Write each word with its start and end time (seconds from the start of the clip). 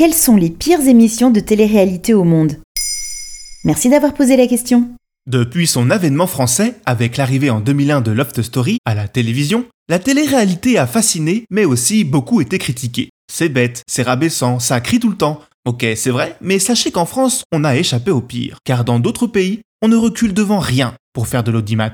quelles 0.00 0.14
sont 0.14 0.36
les 0.36 0.48
pires 0.48 0.88
émissions 0.88 1.30
de 1.30 1.40
télé-réalité 1.40 2.14
au 2.14 2.24
monde? 2.24 2.56
Merci 3.64 3.90
d'avoir 3.90 4.14
posé 4.14 4.34
la 4.34 4.46
question. 4.46 4.88
Depuis 5.26 5.66
son 5.66 5.90
avènement 5.90 6.26
français, 6.26 6.76
avec 6.86 7.18
l'arrivée 7.18 7.50
en 7.50 7.60
2001 7.60 8.00
de 8.00 8.10
Loft 8.10 8.40
Story 8.40 8.78
à 8.86 8.94
la 8.94 9.08
télévision, 9.08 9.66
la 9.90 9.98
télé-réalité 9.98 10.78
a 10.78 10.86
fasciné, 10.86 11.44
mais 11.50 11.66
aussi 11.66 12.04
beaucoup 12.04 12.40
été 12.40 12.56
critiquée. 12.56 13.10
C'est 13.30 13.50
bête, 13.50 13.82
c'est 13.86 14.02
rabaissant, 14.02 14.58
ça 14.58 14.80
crie 14.80 15.00
tout 15.00 15.10
le 15.10 15.18
temps. 15.18 15.42
Ok, 15.66 15.84
c'est 15.96 16.08
vrai, 16.08 16.34
mais 16.40 16.58
sachez 16.58 16.90
qu'en 16.90 17.04
France, 17.04 17.44
on 17.52 17.62
a 17.64 17.76
échappé 17.76 18.10
au 18.10 18.22
pire, 18.22 18.56
car 18.64 18.86
dans 18.86 19.00
d'autres 19.00 19.26
pays, 19.26 19.60
on 19.82 19.88
ne 19.88 19.96
recule 19.96 20.32
devant 20.32 20.60
rien 20.60 20.94
pour 21.12 21.28
faire 21.28 21.44
de 21.44 21.50
l'audimat. 21.50 21.92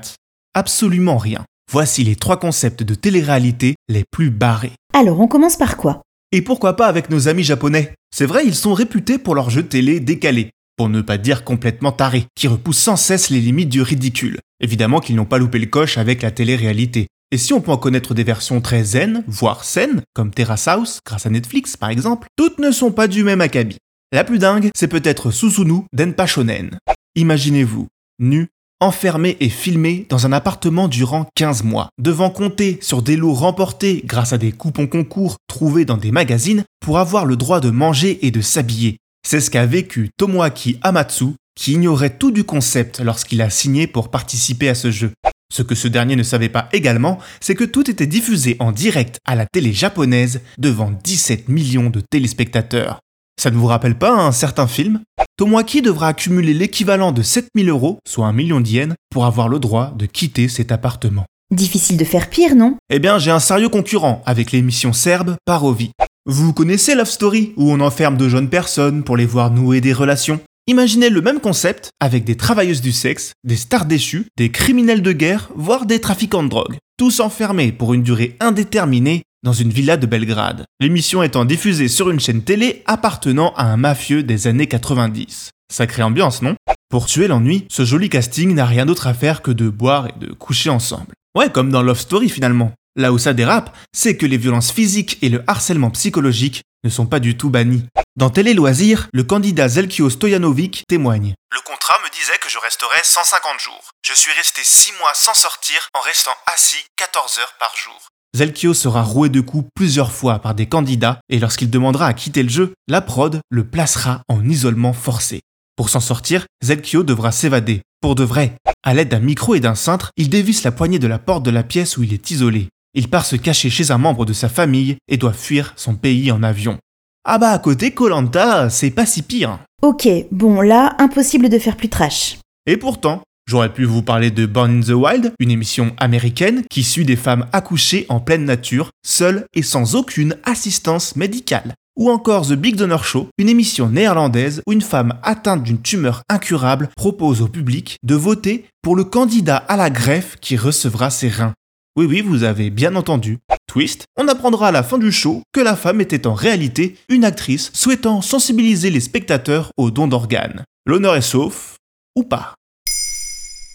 Absolument 0.53 1.17
rien. 1.17 1.43
Voici 1.69 2.05
les 2.05 2.15
trois 2.15 2.39
concepts 2.39 2.83
de 2.83 2.95
télé-réalité 2.95 3.75
les 3.89 4.05
plus 4.09 4.29
barrés. 4.29 4.71
Alors, 4.93 5.19
on 5.19 5.27
commence 5.27 5.57
par 5.57 5.75
quoi? 5.75 6.03
Et 6.33 6.41
pourquoi 6.41 6.75
pas 6.75 6.87
avec 6.87 7.09
nos 7.09 7.29
amis 7.29 7.43
japonais? 7.43 7.93
C'est 8.13 8.25
vrai, 8.25 8.45
ils 8.45 8.55
sont 8.55 8.73
réputés 8.73 9.17
pour 9.17 9.33
leurs 9.33 9.49
jeux 9.49 9.65
télé 9.65 10.01
décalés, 10.01 10.49
pour 10.75 10.89
ne 10.89 11.01
pas 11.01 11.17
dire 11.17 11.45
complètement 11.45 11.93
tarés, 11.93 12.25
qui 12.35 12.49
repoussent 12.49 12.79
sans 12.79 12.97
cesse 12.97 13.29
les 13.29 13.39
limites 13.39 13.69
du 13.69 13.81
ridicule. 13.81 14.39
Évidemment 14.59 14.99
qu'ils 14.99 15.15
n'ont 15.15 15.23
pas 15.23 15.37
loupé 15.37 15.57
le 15.57 15.67
coche 15.67 15.97
avec 15.97 16.21
la 16.21 16.31
télé-réalité. 16.31 17.07
Et 17.31 17.37
si 17.37 17.53
on 17.53 17.61
peut 17.61 17.71
en 17.71 17.77
connaître 17.77 18.13
des 18.13 18.25
versions 18.25 18.59
très 18.59 18.83
zen, 18.83 19.23
voire 19.27 19.63
saines, 19.63 20.01
comme 20.13 20.31
Terrace 20.31 20.67
House, 20.67 20.99
grâce 21.05 21.25
à 21.25 21.29
Netflix 21.29 21.77
par 21.77 21.89
exemple, 21.89 22.27
toutes 22.35 22.59
ne 22.59 22.71
sont 22.71 22.91
pas 22.91 23.07
du 23.07 23.23
même 23.23 23.41
acabit. 23.41 23.77
La 24.11 24.25
plus 24.25 24.39
dingue, 24.39 24.69
c'est 24.75 24.87
peut-être 24.89 25.31
Susunu 25.31 25.83
Denpa 25.93 26.25
Shonen. 26.25 26.77
Imaginez-vous, 27.15 27.87
nu, 28.19 28.47
enfermé 28.79 29.37
et 29.39 29.49
filmé 29.49 30.05
dans 30.09 30.25
un 30.25 30.31
appartement 30.31 30.87
durant 30.87 31.27
15 31.35 31.63
mois, 31.63 31.89
devant 31.97 32.29
compter 32.29 32.77
sur 32.81 33.01
des 33.01 33.15
lots 33.15 33.33
remportés 33.33 34.03
grâce 34.05 34.33
à 34.33 34.37
des 34.37 34.51
coupons 34.51 34.87
concours 34.87 35.37
trouvés 35.47 35.85
dans 35.85 35.97
des 35.97 36.11
magazines 36.11 36.63
pour 36.79 36.99
avoir 36.99 37.25
le 37.25 37.35
droit 37.35 37.59
de 37.59 37.69
manger 37.69 38.25
et 38.25 38.31
de 38.31 38.41
s'habiller. 38.41 38.97
C'est 39.27 39.41
ce 39.41 39.49
qu'a 39.49 39.65
vécu 39.65 40.09
Tomoaki 40.17 40.79
Amatsu, 40.83 41.35
qui 41.55 41.73
ignorait 41.73 42.17
tout 42.17 42.31
du 42.31 42.43
concept 42.43 42.99
lorsqu'il 42.99 43.41
a 43.41 43.49
signé 43.49 43.87
pour 43.87 44.09
participer 44.09 44.69
à 44.69 44.75
ce 44.75 44.91
jeu. 44.91 45.11
Ce 45.51 45.63
que 45.63 45.75
ce 45.75 45.87
dernier 45.87 46.15
ne 46.15 46.23
savait 46.23 46.49
pas 46.49 46.69
également, 46.73 47.19
c'est 47.39 47.55
que 47.55 47.63
tout 47.63 47.89
était 47.89 48.05
diffusé 48.05 48.57
en 48.59 48.71
direct 48.71 49.19
à 49.25 49.35
la 49.35 49.45
télé 49.45 49.73
japonaise 49.73 50.41
devant 50.57 50.91
17 50.91 51.47
millions 51.47 51.89
de 51.89 52.01
téléspectateurs. 52.01 52.99
Ça 53.39 53.51
ne 53.51 53.55
vous 53.55 53.67
rappelle 53.67 53.97
pas 53.97 54.11
un 54.11 54.31
certain 54.31 54.67
film 54.67 55.01
Tomoaki 55.37 55.83
devra 55.83 56.07
accumuler 56.07 56.55
l'équivalent 56.55 57.11
de 57.11 57.21
7000 57.21 57.69
euros, 57.69 57.99
soit 58.07 58.25
un 58.25 58.33
million 58.33 58.59
d'yens, 58.59 58.95
pour 59.11 59.25
avoir 59.25 59.47
le 59.47 59.59
droit 59.59 59.93
de 59.95 60.07
quitter 60.07 60.47
cet 60.47 60.71
appartement. 60.71 61.25
Difficile 61.51 61.97
de 61.97 62.03
faire 62.03 62.31
pire, 62.31 62.55
non? 62.55 62.75
Eh 62.89 62.97
bien, 62.97 63.19
j'ai 63.19 63.29
un 63.29 63.39
sérieux 63.39 63.69
concurrent 63.69 64.23
avec 64.25 64.51
l'émission 64.51 64.93
serbe 64.93 65.35
Parovi. 65.45 65.91
Vous 66.25 66.53
connaissez 66.53 66.95
Love 66.95 67.07
Story, 67.09 67.53
où 67.55 67.71
on 67.71 67.79
enferme 67.79 68.17
de 68.17 68.27
jeunes 68.27 68.49
personnes 68.49 69.03
pour 69.03 69.15
les 69.15 69.27
voir 69.27 69.51
nouer 69.51 69.79
des 69.79 69.93
relations? 69.93 70.39
Imaginez 70.65 71.11
le 71.11 71.21
même 71.21 71.39
concept 71.39 71.91
avec 71.99 72.23
des 72.23 72.35
travailleuses 72.35 72.81
du 72.81 72.91
sexe, 72.91 73.33
des 73.43 73.55
stars 73.55 73.85
déchues, 73.85 74.25
des 74.37 74.51
criminels 74.51 75.03
de 75.03 75.11
guerre, 75.11 75.49
voire 75.55 75.85
des 75.85 76.01
trafiquants 76.01 76.43
de 76.43 76.49
drogue. 76.49 76.77
Tous 76.97 77.19
enfermés 77.19 77.71
pour 77.71 77.93
une 77.93 78.03
durée 78.03 78.35
indéterminée 78.39 79.21
dans 79.47 79.53
une 79.53 79.71
villa 79.71 79.95
de 79.95 80.05
Belgrade. 80.05 80.65
L'émission 80.81 81.23
étant 81.23 81.45
diffusée 81.45 81.87
sur 81.87 82.09
une 82.09 82.19
chaîne 82.19 82.43
télé 82.43 82.83
appartenant 82.85 83.53
à 83.55 83.63
un 83.63 83.77
mafieux 83.77 84.21
des 84.21 84.45
années 84.45 84.67
90. 84.67 85.51
Sacrée 85.71 86.03
ambiance, 86.03 86.41
non? 86.41 86.57
Pour 86.89 87.05
tuer 87.05 87.29
l'ennui, 87.29 87.65
ce 87.69 87.85
joli 87.85 88.09
casting 88.09 88.53
n'a 88.53 88.65
rien 88.65 88.85
d'autre 88.85 89.07
à 89.07 89.13
faire 89.13 89.41
que 89.41 89.51
de 89.51 89.69
boire 89.69 90.07
et 90.07 90.19
de 90.19 90.33
coucher 90.33 90.69
ensemble. 90.69 91.13
Ouais, 91.33 91.49
comme 91.49 91.71
dans 91.71 91.81
Love 91.81 91.97
Story 91.97 92.27
finalement. 92.27 92.73
Là 92.97 93.13
où 93.13 93.17
ça 93.17 93.33
dérape, 93.33 93.73
c'est 93.95 94.17
que 94.17 94.25
les 94.25 94.35
violences 94.35 94.73
physiques 94.73 95.17
et 95.21 95.29
le 95.29 95.41
harcèlement 95.47 95.91
psychologique 95.91 96.63
ne 96.83 96.89
sont 96.89 97.05
pas 97.05 97.21
du 97.21 97.37
tout 97.37 97.49
bannis. 97.49 97.85
Dans 98.17 98.29
Télé 98.29 98.53
Loisirs, 98.53 99.07
le 99.13 99.23
candidat 99.23 99.69
Zelkio 99.69 100.09
Stojanovic 100.09 100.83
témoigne. 100.89 101.35
Le 101.53 101.61
contrat 101.61 101.99
me 102.03 102.09
disait 102.13 102.37
que 102.41 102.49
je 102.49 102.59
resterais 102.59 102.99
150 103.01 103.61
jours. 103.61 103.91
Je 104.05 104.13
suis 104.13 104.33
resté 104.33 104.59
6 104.61 104.91
mois 104.99 105.13
sans 105.13 105.35
sortir 105.35 105.87
en 105.93 106.01
restant 106.01 106.35
assis 106.53 106.83
14 106.97 107.39
heures 107.39 107.55
par 107.57 107.73
jour. 107.77 108.09
Zelkio 108.37 108.75
sera 108.75 109.01
roué 109.01 109.29
de 109.29 109.41
coups 109.41 109.67
plusieurs 109.73 110.11
fois 110.11 110.37
par 110.37 110.53
des 110.53 110.67
candidats 110.67 111.19
et 111.27 111.39
lorsqu'il 111.39 111.71
demandera 111.71 112.05
à 112.05 112.13
quitter 112.13 112.43
le 112.43 112.49
jeu, 112.49 112.73
la 112.87 113.01
prod 113.01 113.39
le 113.49 113.63
placera 113.63 114.21
en 114.27 114.47
isolement 114.47 114.93
forcé. 114.93 115.39
Pour 115.75 115.89
s'en 115.89 115.99
sortir, 115.99 116.45
Zelkio 116.63 117.01
devra 117.01 117.31
s'évader. 117.31 117.81
Pour 117.99 118.13
de 118.13 118.23
vrai. 118.23 118.53
À 118.83 118.93
l'aide 118.93 119.09
d'un 119.09 119.21
micro 119.21 119.55
et 119.55 119.59
d'un 119.59 119.73
cintre, 119.73 120.11
il 120.17 120.29
dévisse 120.29 120.61
la 120.61 120.71
poignée 120.71 120.99
de 120.99 121.07
la 121.07 121.17
porte 121.17 121.41
de 121.41 121.49
la 121.49 121.63
pièce 121.63 121.97
où 121.97 122.03
il 122.03 122.13
est 122.13 122.29
isolé. 122.29 122.69
Il 122.93 123.09
part 123.09 123.25
se 123.25 123.35
cacher 123.35 123.71
chez 123.71 123.89
un 123.89 123.97
membre 123.97 124.23
de 124.23 124.33
sa 124.33 124.49
famille 124.49 124.97
et 125.07 125.17
doit 125.17 125.33
fuir 125.33 125.73
son 125.75 125.95
pays 125.95 126.31
en 126.31 126.43
avion. 126.43 126.77
Ah 127.25 127.39
bah 127.39 127.49
à 127.49 127.57
côté, 127.57 127.89
Colanta, 127.89 128.69
c'est 128.69 128.91
pas 128.91 129.07
si 129.07 129.23
pire. 129.23 129.57
Ok, 129.81 130.07
bon 130.29 130.61
là, 130.61 130.95
impossible 130.99 131.49
de 131.49 131.57
faire 131.57 131.75
plus 131.75 131.89
trash. 131.89 132.37
Et 132.67 132.77
pourtant, 132.77 133.23
j'aurais 133.47 133.73
pu 133.73 133.85
vous 133.85 134.03
parler 134.03 134.29
de 134.29 134.45
Born 134.45 134.77
in 134.77 134.81
the 134.81 134.89
Wild, 134.89 135.33
une 135.39 135.51
émission 135.51 135.93
américaine 135.97 136.63
qui 136.69 136.83
suit 136.83 137.05
des 137.05 137.15
femmes 137.15 137.47
accouchées 137.53 138.05
en 138.09 138.19
pleine 138.19 138.45
nature, 138.45 138.91
seules 139.05 139.45
et 139.53 139.63
sans 139.63 139.95
aucune 139.95 140.37
assistance 140.43 141.15
médicale. 141.15 141.73
Ou 141.97 142.11
encore 142.11 142.45
The 142.45 142.53
Big 142.53 142.75
Donor 142.75 143.03
Show, 143.03 143.27
une 143.39 143.49
émission 143.49 143.89
néerlandaise 143.89 144.61
où 144.67 144.73
une 144.73 144.81
femme 144.81 145.15
atteinte 145.23 145.63
d'une 145.63 145.81
tumeur 145.81 146.21
incurable 146.29 146.89
propose 146.95 147.41
au 147.41 147.47
public 147.47 147.97
de 148.03 148.13
voter 148.13 148.65
pour 148.83 148.95
le 148.95 149.03
candidat 149.03 149.57
à 149.57 149.77
la 149.77 149.89
greffe 149.89 150.35
qui 150.39 150.57
recevra 150.57 151.09
ses 151.09 151.29
reins. 151.29 151.53
Oui 151.97 152.05
oui, 152.05 152.21
vous 152.21 152.43
avez 152.43 152.69
bien 152.69 152.95
entendu. 152.95 153.39
Twist, 153.65 154.05
on 154.15 154.27
apprendra 154.27 154.67
à 154.67 154.71
la 154.71 154.83
fin 154.83 154.99
du 154.99 155.11
show 155.11 155.41
que 155.51 155.59
la 155.59 155.75
femme 155.75 155.99
était 155.99 156.27
en 156.27 156.35
réalité 156.35 156.95
une 157.09 157.25
actrice 157.25 157.71
souhaitant 157.73 158.21
sensibiliser 158.21 158.91
les 158.91 158.99
spectateurs 158.99 159.71
aux 159.77 159.89
dons 159.89 160.07
d'organes. 160.07 160.63
L'honneur 160.85 161.15
est 161.15 161.21
sauf, 161.21 161.77
ou 162.15 162.21
pas. 162.21 162.53